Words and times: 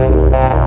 Música 0.00 0.59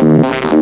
Música 0.00 0.59